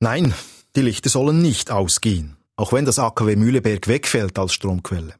[0.00, 0.32] Nein,
[0.76, 5.14] die Lichter sollen nicht ausgehen, auch wenn das AKW Mühleberg wegfällt als Stromquelle.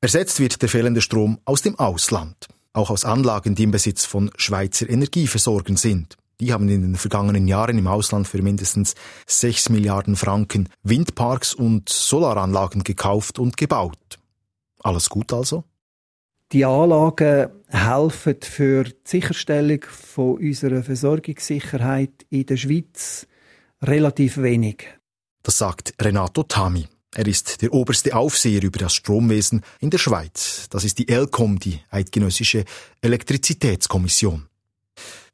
[0.00, 4.30] Ersetzt wird der fehlende Strom aus dem Ausland, auch aus Anlagen, die im Besitz von
[4.36, 6.16] Schweizer Energieversorgern sind.
[6.40, 8.94] Die haben in den vergangenen Jahren im Ausland für mindestens
[9.26, 14.20] 6 Milliarden Franken Windparks und Solaranlagen gekauft und gebaut.
[14.80, 15.64] Alles gut also?
[16.52, 23.26] Die Anlagen helfen für die Sicherstellung von unserer Versorgungssicherheit in der Schweiz
[23.82, 24.86] relativ wenig.
[25.42, 26.86] Das sagt Renato Tami.
[27.14, 30.66] Er ist der oberste Aufseher über das Stromwesen in der Schweiz.
[30.70, 32.64] Das ist die ELCOM, die Eidgenössische
[33.00, 34.46] Elektrizitätskommission.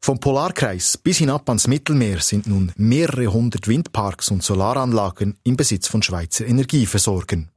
[0.00, 5.88] Vom Polarkreis bis hinab ans Mittelmeer sind nun mehrere hundert Windparks und Solaranlagen im Besitz
[5.88, 7.50] von Schweizer Energieversorgern.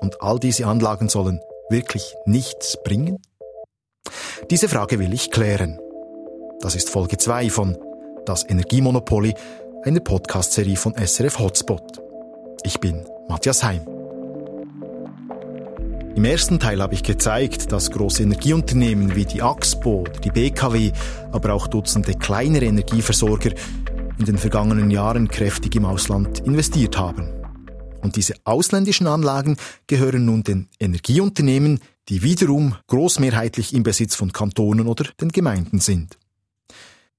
[0.00, 3.18] Und all diese Anlagen sollen wirklich nichts bringen?
[4.50, 5.78] Diese Frage will ich klären.
[6.60, 7.76] Das ist Folge 2 von
[8.24, 9.34] Das Energiemonopoly,
[9.86, 12.02] einer Podcast-Serie von SRF Hotspot.
[12.64, 13.86] Ich bin Matthias Heim.
[16.16, 20.90] Im ersten Teil habe ich gezeigt, dass große Energieunternehmen wie die AXPO oder die BKW,
[21.30, 23.52] aber auch Dutzende kleinere Energieversorger
[24.18, 27.32] in den vergangenen Jahren kräftig im Ausland investiert haben.
[28.02, 34.88] Und diese ausländischen Anlagen gehören nun den Energieunternehmen, die wiederum großmehrheitlich im Besitz von Kantonen
[34.88, 36.18] oder den Gemeinden sind.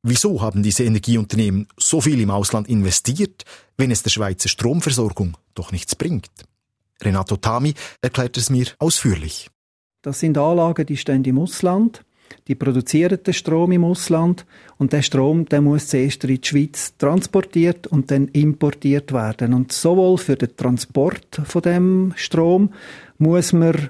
[0.03, 3.43] Wieso haben diese Energieunternehmen so viel im Ausland investiert,
[3.77, 6.29] wenn es der Schweizer Stromversorgung doch nichts bringt?
[7.01, 9.49] Renato Tami erklärt es mir ausführlich.
[10.01, 12.03] Das sind Anlagen, die stehen im Ausland.
[12.47, 14.45] Die produzieren den Strom im Ausland
[14.77, 19.53] und der Strom, der muss zuerst in die Schweiz transportiert und dann importiert werden.
[19.53, 22.73] Und sowohl für den Transport von dem Strom
[23.17, 23.89] muss man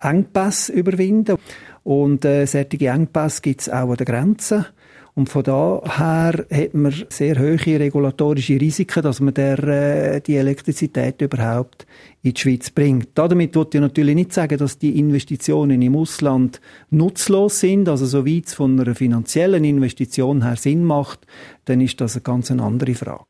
[0.00, 1.38] Engpässe überwinden.
[1.84, 4.66] Und äh, solche Engpässe gibt es auch an den Grenzen.
[5.14, 11.20] Und von daher hat man sehr hohe regulatorische Risiken, dass man der, äh, die Elektrizität
[11.20, 11.86] überhaupt
[12.22, 13.10] in die Schweiz bringt.
[13.14, 17.90] Damit wollte ich natürlich nicht sagen, dass die Investitionen im Ausland nutzlos sind.
[17.90, 21.26] Also soweit es von einer finanziellen Investition her Sinn macht,
[21.66, 23.26] dann ist das eine ganz andere Frage.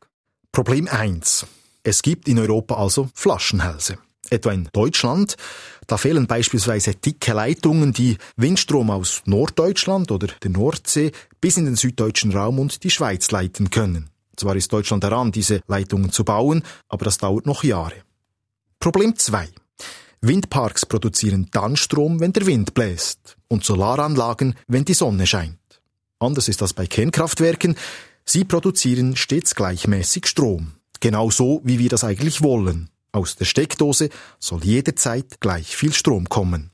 [0.53, 1.45] Problem 1.
[1.83, 3.97] Es gibt in Europa also Flaschenhälse
[4.29, 5.35] etwa in Deutschland.
[5.87, 11.11] Da fehlen beispielsweise dicke Leitungen, die Windstrom aus Norddeutschland oder der Nordsee
[11.43, 14.09] bis in den süddeutschen Raum und die Schweiz leiten können.
[14.37, 17.95] Zwar ist Deutschland daran, diese Leitungen zu bauen, aber das dauert noch Jahre.
[18.79, 19.49] Problem 2.
[20.21, 25.59] Windparks produzieren dann Strom, wenn der Wind bläst und Solaranlagen, wenn die Sonne scheint.
[26.17, 27.75] Anders ist das bei Kernkraftwerken.
[28.23, 30.75] Sie produzieren stets gleichmäßig Strom.
[31.01, 32.89] Genauso, wie wir das eigentlich wollen.
[33.11, 34.07] Aus der Steckdose
[34.39, 36.72] soll jederzeit gleich viel Strom kommen.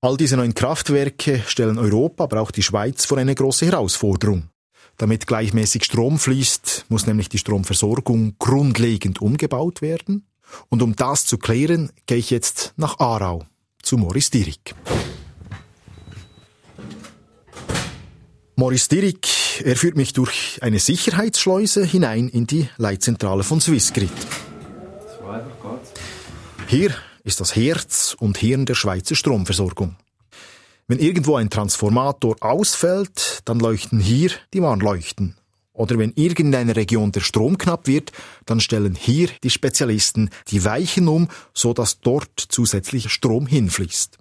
[0.00, 4.48] All diese neuen Kraftwerke stellen Europa, aber auch die Schweiz vor eine große Herausforderung.
[4.96, 10.24] Damit gleichmäßig Strom fließt, muss nämlich die Stromversorgung grundlegend umgebaut werden.
[10.68, 13.44] Und um das zu klären, gehe ich jetzt nach Aarau
[13.82, 14.72] zu Morris Dierig.
[18.54, 24.10] Morris Dierig, er führt mich durch eine Sicherheitsschleuse hinein in die Leitzentrale von Swissgrid.
[26.68, 26.94] Hier
[27.28, 29.96] ist das Herz und Hirn der Schweizer Stromversorgung.
[30.86, 35.36] Wenn irgendwo ein Transformator ausfällt, dann leuchten hier die Warnleuchten.
[35.74, 38.12] Oder wenn irgendeine Region der Strom knapp wird,
[38.46, 44.16] dann stellen hier die Spezialisten die Weichen um, so dass dort zusätzlich Strom hinfließt.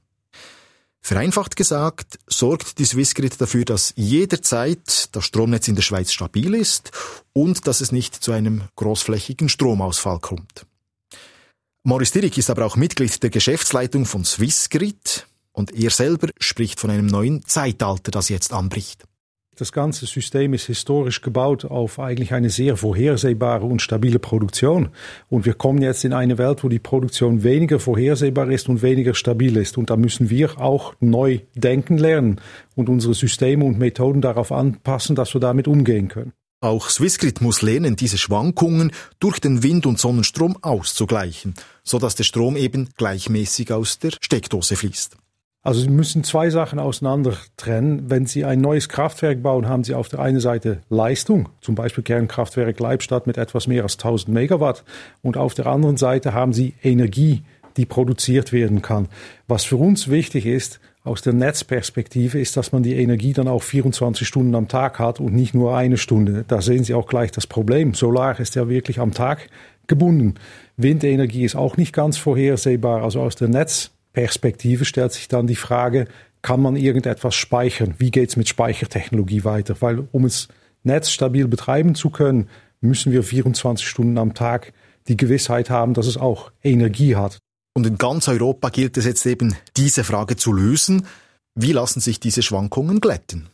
[1.00, 6.91] Vereinfacht gesagt, sorgt die Swissgrid dafür, dass jederzeit das Stromnetz in der Schweiz stabil ist
[7.31, 10.66] und dass es nicht zu einem großflächigen Stromausfall kommt.
[11.88, 16.90] Morris Dierig ist aber auch Mitglied der Geschäftsleitung von Swissgrid und er selber spricht von
[16.90, 19.06] einem neuen Zeitalter, das jetzt anbricht.
[19.56, 24.90] Das ganze System ist historisch gebaut auf eigentlich eine sehr vorhersehbare und stabile Produktion.
[25.30, 29.14] Und wir kommen jetzt in eine Welt, wo die Produktion weniger vorhersehbar ist und weniger
[29.14, 29.78] stabil ist.
[29.78, 32.42] Und da müssen wir auch neu denken lernen
[32.76, 36.34] und unsere Systeme und Methoden darauf anpassen, dass wir damit umgehen können.
[36.59, 41.53] Auch Swissgrid muss lernen, diese Schwankungen durch den Wind- und Sonnenstrom auszugleichen,
[41.84, 45.17] so dass der Strom eben gleichmäßig aus der Steckdose fließt.
[45.61, 48.09] Also Sie müssen zwei Sachen auseinander trennen.
[48.09, 52.03] Wenn Sie ein neues Kraftwerk bauen, haben Sie auf der einen Seite Leistung, zum Beispiel
[52.03, 54.84] Kernkraftwerk Leibstadt mit etwas mehr als 1000 Megawatt,
[55.22, 57.43] und auf der anderen Seite haben Sie Energie,
[57.76, 59.09] die produziert werden kann.
[59.47, 63.64] Was für uns wichtig ist, aus der Netzperspektive ist, dass man die Energie dann auch
[63.64, 66.46] 24 Stunden am Tag hat und nicht nur eine Stunde.
[66.48, 67.94] Da sehen Sie auch gleich das Problem.
[67.94, 69.50] Solar ist ja wirklich am Tag
[69.88, 70.36] gebunden.
[70.76, 73.04] Windenergie ist auch nicht ganz vorhersehbar.
[73.04, 76.08] Also aus der Netzperspektive stellt sich dann die Frage,
[76.42, 77.96] kann man irgendetwas speichern?
[77.98, 79.76] Wie geht es mit Speichertechnologie weiter?
[79.80, 80.50] Weil um es
[80.84, 82.48] Netz stabil betreiben zu können,
[82.80, 84.74] müssen wir 24 Stunden am Tag
[85.08, 87.40] die Gewissheit haben, dass es auch Energie hat.
[87.78, 91.06] Und in ganz Europa gilt es jetzt eben, diese Frage zu lösen.
[91.53, 93.50] Wie lassen sich diese Schwankungen glätten?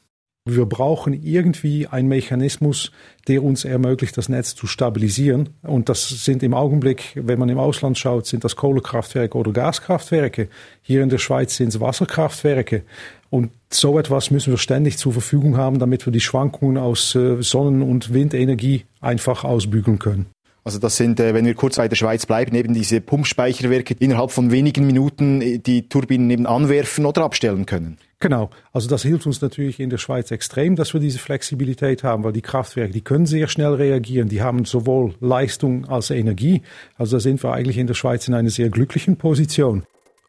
[0.45, 2.93] Wir brauchen irgendwie einen Mechanismus,
[3.27, 5.49] der uns ermöglicht, das Netz zu stabilisieren.
[5.61, 10.47] Und das sind im Augenblick, wenn man im Ausland schaut, sind das Kohlekraftwerke oder Gaskraftwerke.
[10.81, 12.83] Hier in der Schweiz sind es Wasserkraftwerke.
[13.29, 17.43] Und so etwas müssen wir ständig zur Verfügung haben, damit wir die Schwankungen aus äh,
[17.43, 20.27] Sonnen- und Windenergie einfach ausbügeln können.
[20.65, 24.05] Also das sind, äh, wenn wir kurz bei der Schweiz bleiben, eben diese Pumpspeicherwerke, die
[24.05, 27.97] innerhalb von wenigen Minuten äh, die Turbinen eben anwerfen oder abstellen können.
[28.19, 32.23] Genau, also das hilft uns natürlich in der Schweiz extrem, dass wir diese Flexibilität haben,
[32.23, 36.61] weil die Kraftwerke, die können sehr schnell reagieren, die haben sowohl Leistung als Energie.
[36.97, 39.83] Also da sind wir eigentlich in der Schweiz in einer sehr glücklichen Position.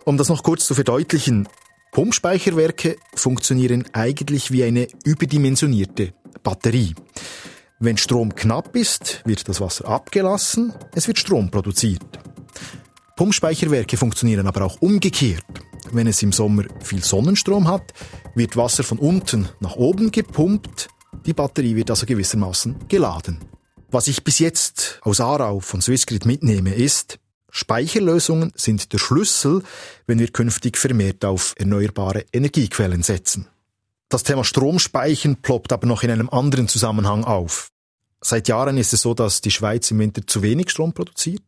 [0.04, 1.48] Um das noch kurz zu verdeutlichen,
[1.92, 6.94] Pumpspeicherwerke funktionieren eigentlich wie eine überdimensionierte Batterie.
[7.81, 12.05] Wenn Strom knapp ist, wird das Wasser abgelassen, es wird Strom produziert.
[13.17, 15.44] Pumpspeicherwerke funktionieren aber auch umgekehrt.
[15.93, 17.93] Wenn es im Sommer viel Sonnenstrom hat,
[18.35, 20.88] wird Wasser von unten nach oben gepumpt,
[21.26, 23.41] die Batterie wird also gewissermaßen geladen.
[23.91, 27.19] Was ich bis jetzt aus Aarau von Swissgrid mitnehme, ist,
[27.50, 29.62] Speicherlösungen sind der Schlüssel,
[30.06, 33.47] wenn wir künftig vermehrt auf erneuerbare Energiequellen setzen.
[34.08, 37.70] Das Thema Stromspeichern ploppt aber noch in einem anderen Zusammenhang auf.
[38.20, 41.42] Seit Jahren ist es so, dass die Schweiz im Winter zu wenig Strom produziert.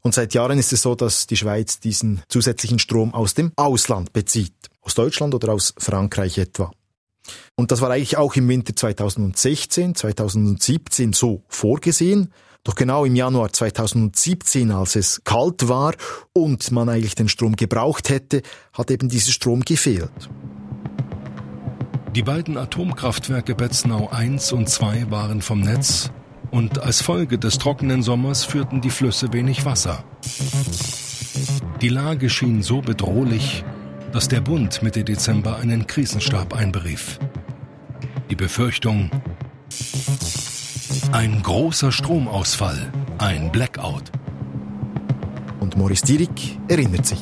[0.00, 4.12] Und seit Jahren ist es so, dass die Schweiz diesen zusätzlichen Strom aus dem Ausland
[4.12, 4.54] bezieht.
[4.80, 6.72] Aus Deutschland oder aus Frankreich etwa.
[7.54, 12.32] Und das war eigentlich auch im Winter 2016, 2017 so vorgesehen.
[12.64, 15.94] Doch genau im Januar 2017, als es kalt war
[16.32, 18.42] und man eigentlich den Strom gebraucht hätte,
[18.72, 20.10] hat eben dieser Strom gefehlt.
[22.16, 26.10] Die beiden Atomkraftwerke Betznau 1 und 2 waren vom Netz
[26.50, 30.02] und als Folge des trockenen Sommers führten die Flüsse wenig Wasser.
[31.80, 33.64] Die Lage schien so bedrohlich,
[34.10, 37.20] dass der Bund Mitte Dezember einen Krisenstab einberief.
[38.28, 39.10] Die Befürchtung,
[41.12, 44.10] ein großer Stromausfall, ein Blackout.
[45.60, 47.20] Und Maurice Dierig erinnert sich.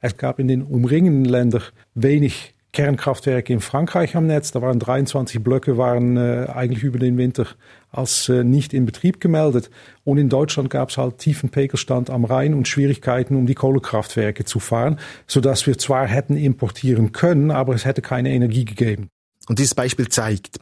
[0.00, 1.62] Es gab in den umringenden Ländern
[1.94, 4.50] wenig Kernkraftwerke in Frankreich am Netz.
[4.50, 7.46] Da waren 23 Blöcke waren äh, eigentlich über den Winter
[7.90, 9.70] als äh, nicht in Betrieb gemeldet.
[10.02, 14.44] Und in Deutschland gab es halt tiefen Pegelstand am Rhein und Schwierigkeiten, um die Kohlekraftwerke
[14.44, 19.08] zu fahren, sodass wir zwar hätten importieren können, aber es hätte keine Energie gegeben.
[19.48, 20.58] Und dieses Beispiel zeigt,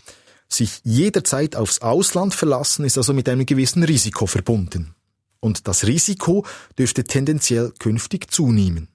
[0.48, 4.94] sich jederzeit aufs Ausland verlassen ist also mit einem gewissen Risiko verbunden.
[5.40, 6.44] Und das Risiko
[6.78, 8.88] dürfte tendenziell künftig zunehmen.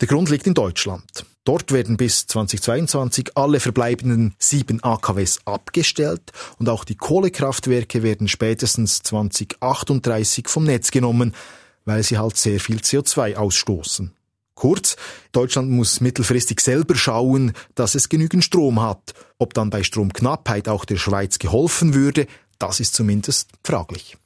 [0.00, 1.24] Der Grund liegt in Deutschland.
[1.44, 9.02] Dort werden bis 2022 alle verbleibenden sieben AKWs abgestellt und auch die Kohlekraftwerke werden spätestens
[9.02, 11.34] 2038 vom Netz genommen,
[11.84, 14.12] weil sie halt sehr viel CO2 ausstoßen.
[14.54, 14.96] Kurz,
[15.32, 19.12] Deutschland muss mittelfristig selber schauen, dass es genügend Strom hat.
[19.38, 22.28] Ob dann bei Stromknappheit auch der Schweiz geholfen würde,
[22.58, 24.16] das ist zumindest fraglich.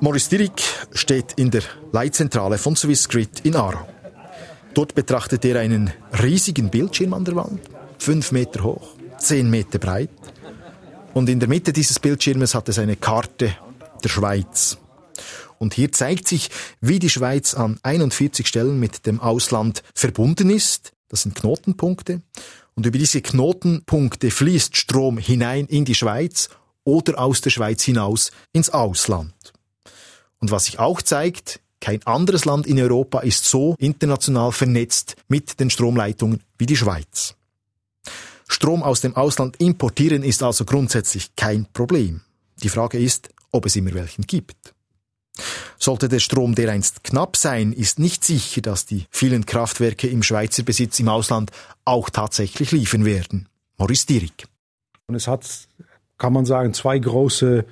[0.00, 0.52] Maurice Dierig
[0.92, 1.62] steht in der
[1.92, 3.86] Leitzentrale von Swissgrid in Aarau.
[4.76, 5.90] Dort betrachtet er einen
[6.22, 7.62] riesigen Bildschirm an der Wand,
[7.98, 10.10] fünf Meter hoch, zehn Meter breit.
[11.14, 13.56] Und in der Mitte dieses Bildschirmes hat es eine Karte
[14.04, 14.76] der Schweiz.
[15.56, 16.50] Und hier zeigt sich,
[16.82, 20.92] wie die Schweiz an 41 Stellen mit dem Ausland verbunden ist.
[21.08, 22.20] Das sind Knotenpunkte.
[22.74, 26.50] Und über diese Knotenpunkte fließt Strom hinein in die Schweiz
[26.84, 29.54] oder aus der Schweiz hinaus ins Ausland.
[30.38, 35.60] Und was sich auch zeigt, kein anderes Land in Europa ist so international vernetzt mit
[35.60, 37.34] den Stromleitungen wie die Schweiz.
[38.48, 42.22] Strom aus dem Ausland importieren ist also grundsätzlich kein Problem.
[42.62, 44.74] Die Frage ist, ob es immer welchen gibt.
[45.78, 50.62] Sollte der Strom dereinst knapp sein, ist nicht sicher, dass die vielen Kraftwerke im Schweizer
[50.62, 51.50] Besitz im Ausland
[51.84, 53.48] auch tatsächlich liefern werden.
[53.76, 54.46] Maurice Dierig.
[55.06, 55.46] Und es hat,
[56.16, 57.66] kann man sagen, zwei große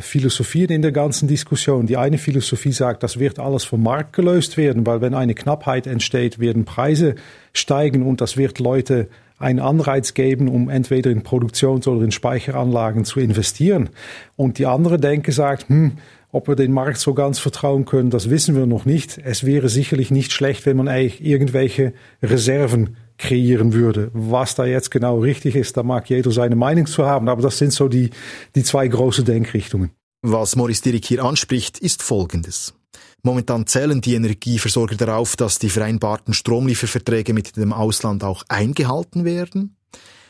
[0.00, 1.86] Philosophien in der ganzen Diskussion.
[1.86, 5.86] Die eine Philosophie sagt, das wird alles vom Markt gelöst werden, weil wenn eine Knappheit
[5.86, 7.14] entsteht, werden Preise
[7.52, 9.08] steigen und das wird Leute
[9.38, 13.90] einen Anreiz geben, um entweder in Produktions- oder in Speicheranlagen zu investieren.
[14.34, 15.92] Und die andere Denke sagt, hm,
[16.32, 19.18] ob wir den Markt so ganz vertrauen können, das wissen wir noch nicht.
[19.24, 21.92] Es wäre sicherlich nicht schlecht, wenn man irgendwelche
[22.22, 24.10] Reserven kreieren würde.
[24.14, 27.58] Was da jetzt genau richtig ist, da mag jeder seine Meinung zu haben, aber das
[27.58, 28.10] sind so die,
[28.54, 29.90] die zwei große Denkrichtungen.
[30.22, 32.74] Was Maurice Dirk hier anspricht, ist Folgendes.
[33.22, 39.76] Momentan zählen die Energieversorger darauf, dass die vereinbarten Stromlieferverträge mit dem Ausland auch eingehalten werden.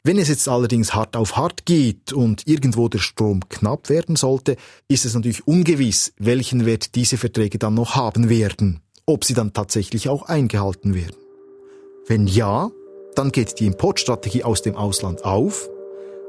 [0.04, 4.56] Wenn es jetzt allerdings hart auf hart geht und irgendwo der Strom knapp werden sollte,
[4.88, 9.52] ist es natürlich ungewiss, welchen Wert diese Verträge dann noch haben werden, ob sie dann
[9.52, 11.16] tatsächlich auch eingehalten werden.
[12.06, 12.70] Wenn ja,
[13.18, 15.68] dann geht die Importstrategie aus dem Ausland auf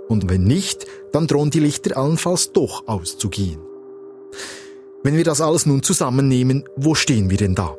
[0.07, 3.59] und wenn nicht, dann drohen die Lichter allenfalls doch auszugehen.
[5.03, 7.77] Wenn wir das alles nun zusammennehmen, wo stehen wir denn da?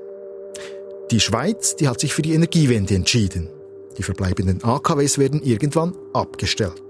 [1.11, 3.49] Die Schweiz, die hat sich für die Energiewende entschieden.
[3.99, 6.81] Die verbleibenden AKWs werden irgendwann abgestellt.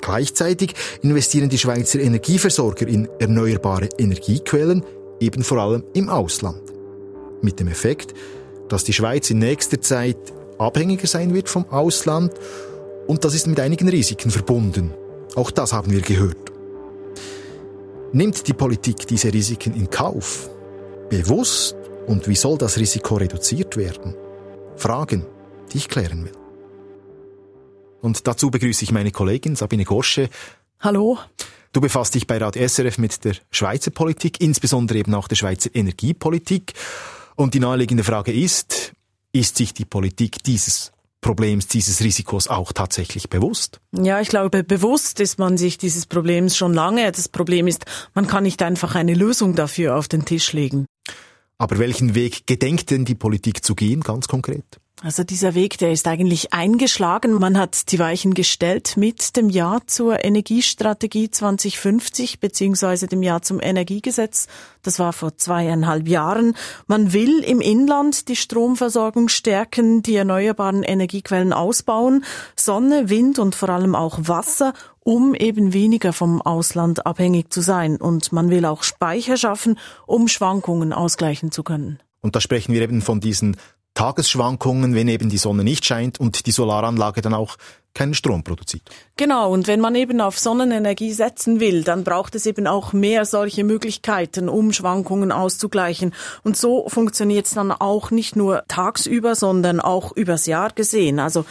[0.00, 4.84] Gleichzeitig investieren die Schweizer Energieversorger in erneuerbare Energiequellen,
[5.20, 6.62] eben vor allem im Ausland.
[7.42, 8.12] Mit dem Effekt,
[8.68, 10.18] dass die Schweiz in nächster Zeit
[10.58, 12.32] abhängiger sein wird vom Ausland
[13.06, 14.92] und das ist mit einigen Risiken verbunden.
[15.34, 16.52] Auch das haben wir gehört.
[18.12, 20.48] Nimmt die Politik diese Risiken in Kauf?
[21.10, 21.76] Bewusst?
[22.06, 24.14] Und wie soll das Risiko reduziert werden?
[24.76, 25.26] Fragen,
[25.72, 26.32] die ich klären will.
[28.02, 30.28] Und dazu begrüße ich meine Kollegin Sabine Gorsche.
[30.80, 31.18] Hallo.
[31.72, 35.70] Du befasst dich bei Rat SRF mit der Schweizer Politik, insbesondere eben auch der Schweizer
[35.74, 36.74] Energiepolitik.
[37.34, 38.92] Und die naheliegende Frage ist,
[39.34, 43.80] ist sich die Politik dieses Problems, dieses Risikos auch tatsächlich bewusst?
[43.92, 47.10] Ja, ich glaube, bewusst ist man sich dieses Problems schon lange.
[47.10, 50.86] Das Problem ist, man kann nicht einfach eine Lösung dafür auf den Tisch legen.
[51.58, 54.64] Aber welchen Weg gedenkt denn die Politik zu gehen, ganz konkret?
[55.02, 57.32] Also dieser Weg, der ist eigentlich eingeschlagen.
[57.34, 63.60] Man hat die Weichen gestellt mit dem Jahr zur Energiestrategie 2050 beziehungsweise dem Jahr zum
[63.60, 64.46] Energiegesetz.
[64.82, 66.56] Das war vor zweieinhalb Jahren.
[66.86, 72.24] Man will im Inland die Stromversorgung stärken, die erneuerbaren Energiequellen ausbauen,
[72.56, 74.72] Sonne, Wind und vor allem auch Wasser
[75.06, 77.96] um eben weniger vom Ausland abhängig zu sein.
[77.96, 82.00] Und man will auch Speicher schaffen, um Schwankungen ausgleichen zu können.
[82.22, 83.58] Und da sprechen wir eben von diesen
[83.94, 87.56] Tagesschwankungen, wenn eben die Sonne nicht scheint und die Solaranlage dann auch
[87.94, 88.82] keinen Strom produziert.
[89.16, 93.24] Genau, und wenn man eben auf Sonnenenergie setzen will, dann braucht es eben auch mehr
[93.24, 96.12] solche Möglichkeiten, um Schwankungen auszugleichen.
[96.42, 101.20] Und so funktioniert es dann auch nicht nur tagsüber, sondern auch übers Jahr gesehen.
[101.20, 101.44] Also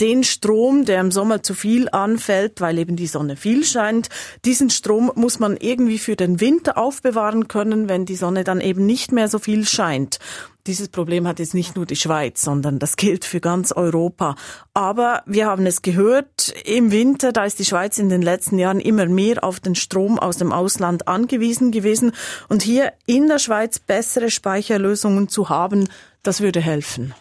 [0.00, 4.08] den Strom, der im Sommer zu viel anfällt, weil eben die Sonne viel scheint,
[4.44, 8.86] diesen Strom muss man irgendwie für den Winter aufbewahren können, wenn die Sonne dann eben
[8.86, 10.18] nicht mehr so viel scheint.
[10.66, 14.34] Dieses Problem hat jetzt nicht nur die Schweiz, sondern das gilt für ganz Europa.
[14.74, 18.80] Aber wir haben es gehört, im Winter, da ist die Schweiz in den letzten Jahren
[18.80, 22.10] immer mehr auf den Strom aus dem Ausland angewiesen gewesen.
[22.48, 25.88] Und hier in der Schweiz bessere Speicherlösungen zu haben,
[26.26, 27.14] das würde helfen.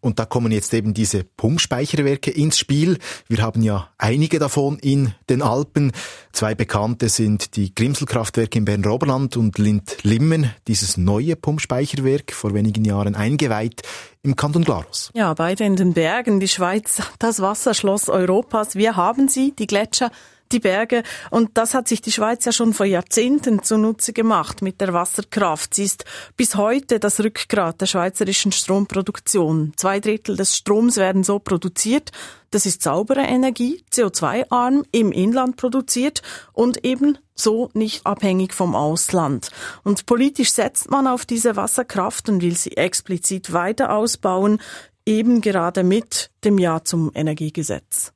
[0.00, 2.98] Und da kommen jetzt eben diese Pumpspeicherwerke ins Spiel.
[3.28, 5.92] Wir haben ja einige davon in den Alpen.
[6.32, 10.52] Zwei bekannte sind die Grimselkraftwerke in Bern-Roberland und Lind-Limmen.
[10.68, 13.82] Dieses neue Pumpspeicherwerk vor wenigen Jahren eingeweiht
[14.22, 15.10] im Kanton Glarus.
[15.14, 16.40] Ja, beide in den Bergen.
[16.40, 18.74] Die Schweiz, das Wasserschloss Europas.
[18.74, 20.10] Wir haben sie, die Gletscher
[20.52, 21.02] die Berge.
[21.30, 25.74] Und das hat sich die Schweiz ja schon vor Jahrzehnten zunutze gemacht mit der Wasserkraft.
[25.74, 26.04] Sie ist
[26.36, 29.72] bis heute das Rückgrat der schweizerischen Stromproduktion.
[29.76, 32.10] Zwei Drittel des Stroms werden so produziert.
[32.50, 39.50] Das ist saubere Energie, CO2-arm, im Inland produziert und eben so nicht abhängig vom Ausland.
[39.84, 44.60] Und politisch setzt man auf diese Wasserkraft und will sie explizit weiter ausbauen,
[45.06, 48.12] eben gerade mit dem Ja zum Energiegesetz.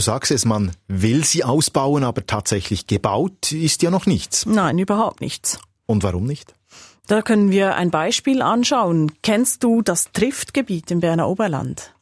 [0.00, 4.46] Du sagst es, man will sie ausbauen, aber tatsächlich gebaut ist ja noch nichts.
[4.46, 5.58] Nein, überhaupt nichts.
[5.84, 6.54] Und warum nicht?
[7.06, 9.12] Da können wir ein Beispiel anschauen.
[9.22, 11.92] Kennst du das Triftgebiet im Berner Oberland?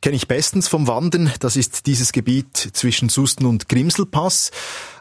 [0.00, 1.32] Kenne ich bestens vom Wandern.
[1.40, 4.52] Das ist dieses Gebiet zwischen Susten und Grimselpass.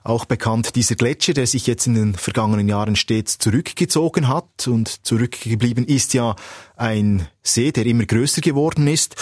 [0.04, 4.68] Auch bekannt dieser Gletscher, der sich jetzt in den vergangenen Jahren stets zurückgezogen hat.
[4.68, 6.36] Und zurückgeblieben ist ja
[6.78, 9.18] ein See, der immer größer geworden ist.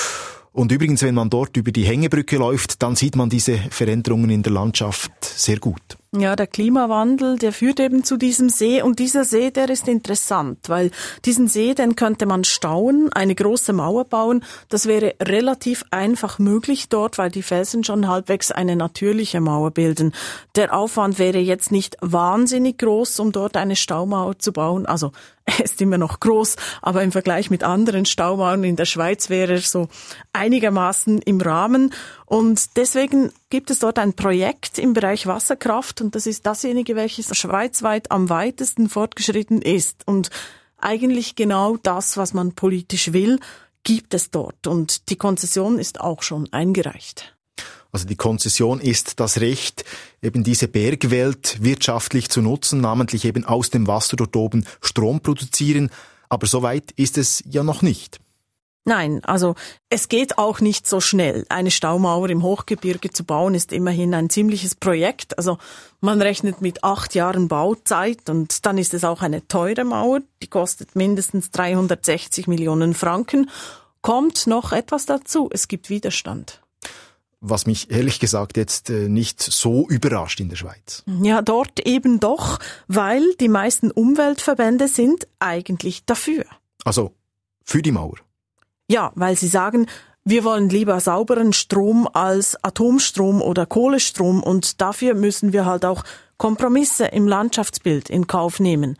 [0.53, 4.43] Und übrigens, wenn man dort über die Hängebrücke läuft, dann sieht man diese Veränderungen in
[4.43, 5.97] der Landschaft sehr gut.
[6.13, 10.67] Ja, der Klimawandel, der führt eben zu diesem See und dieser See, der ist interessant,
[10.67, 10.91] weil
[11.23, 14.43] diesen See, den könnte man stauen, eine große Mauer bauen.
[14.67, 20.13] Das wäre relativ einfach möglich dort, weil die Felsen schon halbwegs eine natürliche Mauer bilden.
[20.57, 24.85] Der Aufwand wäre jetzt nicht wahnsinnig groß, um dort eine Staumauer zu bauen.
[24.85, 25.13] Also
[25.45, 29.53] er ist immer noch groß, aber im Vergleich mit anderen Staumauern in der Schweiz wäre
[29.53, 29.87] er so
[30.33, 31.93] einigermaßen im Rahmen.
[32.31, 37.35] Und deswegen gibt es dort ein Projekt im Bereich Wasserkraft und das ist dasjenige, welches
[37.35, 40.07] schweizweit am weitesten fortgeschritten ist.
[40.07, 40.29] Und
[40.77, 43.37] eigentlich genau das, was man politisch will,
[43.83, 44.65] gibt es dort.
[44.65, 47.35] Und die Konzession ist auch schon eingereicht.
[47.91, 49.83] Also die Konzession ist das Recht,
[50.21, 55.89] eben diese Bergwelt wirtschaftlich zu nutzen, namentlich eben aus dem Wasser dort oben Strom produzieren.
[56.29, 58.21] Aber so weit ist es ja noch nicht.
[58.83, 59.53] Nein, also
[59.89, 61.45] es geht auch nicht so schnell.
[61.49, 65.37] Eine Staumauer im Hochgebirge zu bauen ist immerhin ein ziemliches Projekt.
[65.37, 65.59] Also
[65.99, 70.21] man rechnet mit acht Jahren Bauzeit und dann ist es auch eine teure Mauer.
[70.41, 73.51] Die kostet mindestens 360 Millionen Franken.
[74.01, 75.47] Kommt noch etwas dazu.
[75.51, 76.59] Es gibt Widerstand.
[77.39, 81.03] Was mich ehrlich gesagt jetzt äh, nicht so überrascht in der Schweiz.
[81.21, 86.45] Ja, dort eben doch, weil die meisten Umweltverbände sind eigentlich dafür.
[86.83, 87.13] Also
[87.63, 88.17] für die Mauer.
[88.91, 89.85] Ja, weil sie sagen,
[90.25, 96.03] wir wollen lieber sauberen Strom als Atomstrom oder Kohlestrom und dafür müssen wir halt auch
[96.35, 98.97] Kompromisse im Landschaftsbild in Kauf nehmen.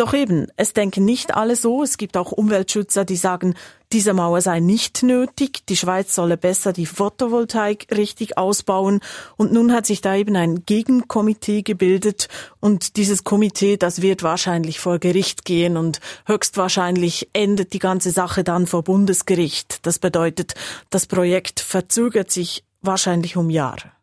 [0.00, 1.82] Doch eben, es denken nicht alle so.
[1.82, 3.52] Es gibt auch Umweltschützer, die sagen,
[3.92, 9.00] diese Mauer sei nicht nötig, die Schweiz solle besser die Photovoltaik richtig ausbauen.
[9.36, 12.28] Und nun hat sich da eben ein Gegenkomitee gebildet
[12.60, 18.42] und dieses Komitee, das wird wahrscheinlich vor Gericht gehen und höchstwahrscheinlich endet die ganze Sache
[18.42, 19.84] dann vor Bundesgericht.
[19.84, 20.54] Das bedeutet,
[20.88, 23.99] das Projekt verzögert sich wahrscheinlich um Jahre.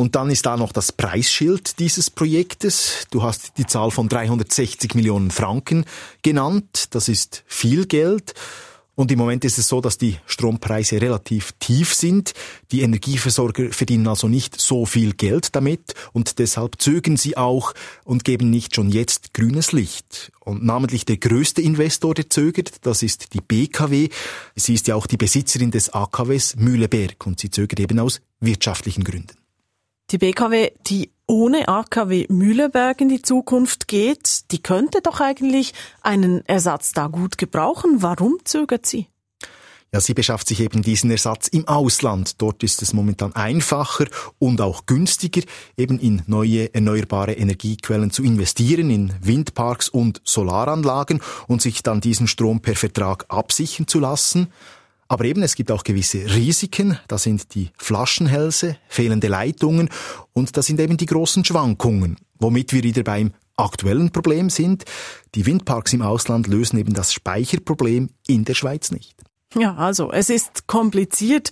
[0.00, 3.08] Und dann ist da noch das Preisschild dieses Projektes.
[3.10, 5.84] Du hast die Zahl von 360 Millionen Franken
[6.22, 6.94] genannt.
[6.94, 8.32] Das ist viel Geld.
[8.94, 12.32] Und im Moment ist es so, dass die Strompreise relativ tief sind.
[12.70, 17.74] Die Energieversorger verdienen also nicht so viel Geld damit und deshalb zögern sie auch
[18.04, 20.30] und geben nicht schon jetzt grünes Licht.
[20.38, 24.10] Und namentlich der größte Investor, der zögert, das ist die BKW.
[24.54, 29.02] Sie ist ja auch die Besitzerin des AKWs Mühleberg und sie zögert eben aus wirtschaftlichen
[29.02, 29.47] Gründen.
[30.10, 36.42] Die BKW, die ohne AKW Mühleberg in die Zukunft geht, die könnte doch eigentlich einen
[36.46, 38.00] Ersatz da gut gebrauchen.
[38.00, 39.08] Warum zögert sie?
[39.92, 42.40] Ja, sie beschafft sich eben diesen Ersatz im Ausland.
[42.40, 44.06] Dort ist es momentan einfacher
[44.38, 45.42] und auch günstiger,
[45.76, 52.28] eben in neue erneuerbare Energiequellen zu investieren, in Windparks und Solaranlagen und sich dann diesen
[52.28, 54.48] Strom per Vertrag absichern zu lassen.
[55.08, 56.98] Aber eben, es gibt auch gewisse Risiken.
[57.08, 59.88] Da sind die Flaschenhälse, fehlende Leitungen
[60.34, 64.84] und da sind eben die großen Schwankungen, womit wir wieder beim aktuellen Problem sind.
[65.34, 69.16] Die Windparks im Ausland lösen eben das Speicherproblem in der Schweiz nicht.
[69.54, 71.50] Ja, also es ist kompliziert.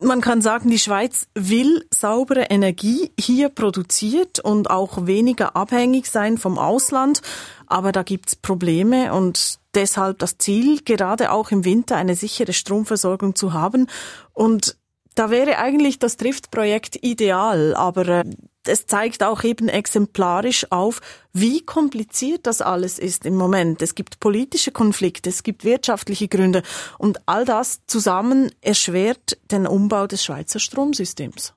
[0.00, 6.36] Man kann sagen, die Schweiz will saubere Energie hier produziert und auch weniger abhängig sein
[6.36, 7.22] vom Ausland.
[7.66, 13.34] Aber da gibt's Probleme und deshalb das Ziel, gerade auch im Winter eine sichere Stromversorgung
[13.34, 13.86] zu haben.
[14.32, 14.76] Und
[15.14, 18.24] da wäre eigentlich das Trift-Projekt ideal, aber äh,
[18.68, 21.00] es zeigt auch eben exemplarisch auf,
[21.32, 23.82] wie kompliziert das alles ist im Moment.
[23.82, 26.62] Es gibt politische Konflikte, es gibt wirtschaftliche Gründe
[26.98, 31.54] und all das zusammen erschwert den Umbau des Schweizer Stromsystems.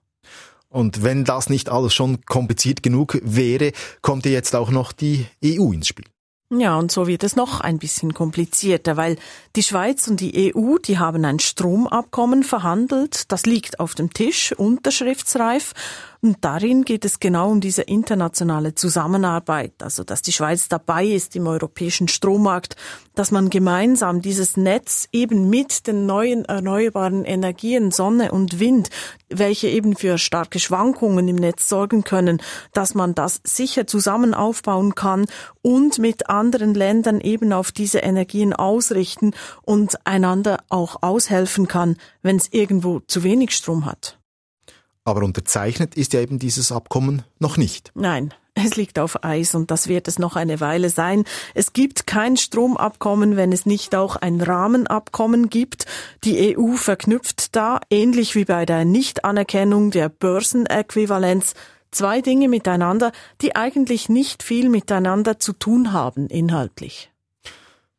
[0.69, 5.25] Und wenn das nicht alles schon kompliziert genug wäre, kommt ja jetzt auch noch die
[5.43, 6.05] EU ins Spiel.
[6.49, 9.17] Ja, und so wird es noch ein bisschen komplizierter, weil
[9.57, 14.53] die Schweiz und die EU, die haben ein Stromabkommen verhandelt, das liegt auf dem Tisch,
[14.53, 15.73] unterschriftsreif,
[16.27, 21.37] und darin geht es genau um diese internationale Zusammenarbeit, also dass die Schweiz dabei ist
[21.37, 22.75] im europäischen Strommarkt,
[23.15, 28.89] dass man gemeinsam dieses Netz eben mit den neuen erneuerbaren Energien Sonne und Wind,
[29.29, 32.41] welche eben für starke Schwankungen im Netz sorgen können,
[32.73, 35.27] dass man das sicher zusammen aufbauen kann
[35.61, 42.35] und mit anderen Ländern eben auf diese Energien ausrichten und einander auch aushelfen kann, wenn
[42.35, 44.19] es irgendwo zu wenig Strom hat.
[45.07, 47.93] Aber unterzeichnet ist ja eben dieses Abkommen noch nicht.
[47.95, 51.23] Nein, es liegt auf Eis und das wird es noch eine Weile sein.
[51.53, 55.85] Es gibt kein Stromabkommen, wenn es nicht auch ein Rahmenabkommen gibt.
[56.25, 61.53] Die EU verknüpft da, ähnlich wie bei der Nichtanerkennung der Börsenäquivalenz,
[61.89, 67.11] zwei Dinge miteinander, die eigentlich nicht viel miteinander zu tun haben inhaltlich.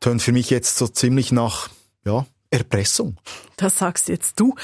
[0.01, 1.71] Tönt für mich jetzt so ziemlich nach,
[2.05, 3.17] ja, Erpressung.
[3.57, 4.55] Das sagst jetzt du.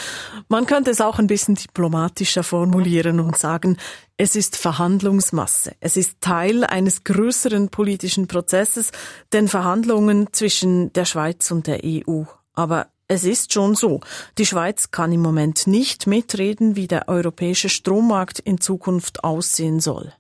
[0.49, 3.77] Man könnte es auch ein bisschen diplomatischer formulieren und sagen,
[4.17, 5.73] es ist Verhandlungsmasse.
[5.81, 8.91] Es ist Teil eines größeren politischen Prozesses,
[9.33, 12.23] den Verhandlungen zwischen der Schweiz und der EU.
[12.55, 14.01] Aber es ist schon so.
[14.39, 20.13] Die Schweiz kann im Moment nicht mitreden, wie der europäische Strommarkt in Zukunft aussehen soll.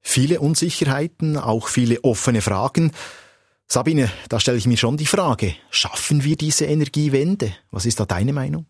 [0.00, 2.92] Viele Unsicherheiten, auch viele offene Fragen.
[3.68, 7.52] Sabine, da stelle ich mir schon die Frage, schaffen wir diese Energiewende?
[7.70, 8.66] Was ist da deine Meinung?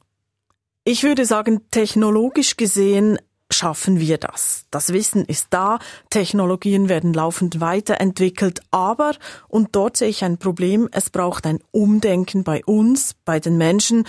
[0.85, 3.19] Ich würde sagen, technologisch gesehen
[3.51, 4.65] schaffen wir das.
[4.71, 5.79] Das Wissen ist da,
[6.11, 9.13] Technologien werden laufend weiterentwickelt, aber,
[9.49, 14.05] und dort sehe ich ein Problem, es braucht ein Umdenken bei uns, bei den Menschen.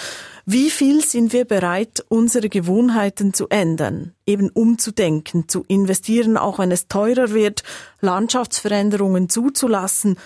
[0.45, 6.71] Wie viel sind wir bereit, unsere Gewohnheiten zu ändern, eben umzudenken, zu investieren, auch wenn
[6.71, 7.63] es teurer wird,
[8.01, 10.17] Landschaftsveränderungen zuzulassen,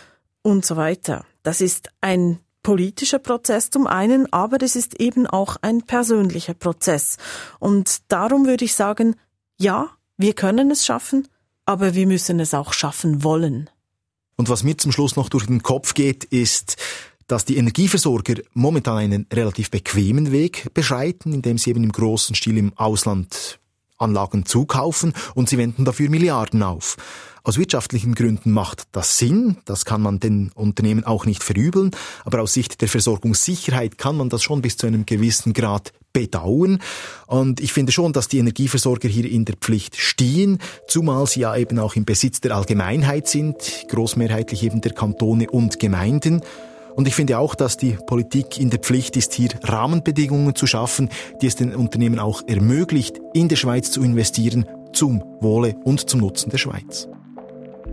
[0.41, 1.25] und so weiter.
[1.43, 7.17] Das ist ein politischer Prozess zum einen, aber es ist eben auch ein persönlicher Prozess.
[7.59, 9.15] Und darum würde ich sagen,
[9.57, 11.27] ja, wir können es schaffen,
[11.65, 13.69] aber wir müssen es auch schaffen wollen.
[14.35, 16.77] Und was mir zum Schluss noch durch den Kopf geht, ist,
[17.27, 22.57] dass die Energieversorger momentan einen relativ bequemen Weg beschreiten, indem sie eben im großen Stil
[22.57, 23.59] im Ausland
[23.97, 26.97] Anlagen zukaufen und sie wenden dafür Milliarden auf.
[27.43, 31.89] Aus wirtschaftlichen Gründen macht das Sinn, das kann man den Unternehmen auch nicht verübeln,
[32.23, 36.79] aber aus Sicht der Versorgungssicherheit kann man das schon bis zu einem gewissen Grad bedauern.
[37.25, 41.55] Und ich finde schon, dass die Energieversorger hier in der Pflicht stehen, zumal sie ja
[41.55, 46.41] eben auch im Besitz der Allgemeinheit sind, großmehrheitlich eben der Kantone und Gemeinden.
[46.95, 51.09] Und ich finde auch, dass die Politik in der Pflicht ist, hier Rahmenbedingungen zu schaffen,
[51.41, 56.19] die es den Unternehmen auch ermöglicht, in der Schweiz zu investieren, zum Wohle und zum
[56.19, 57.07] Nutzen der Schweiz.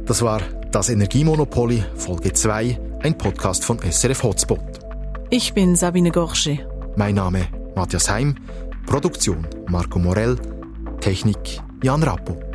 [0.08, 0.40] Das war
[0.70, 4.58] das Energiemonopoly, Folge 2, ein Podcast von SRF Hotspot.
[5.28, 6.66] Ich bin Sabine Gorsche.
[6.96, 8.34] Mein Name Matthias Heim,
[8.86, 10.36] Produktion Marco Morell,
[11.02, 12.47] Technik Jan Rappo.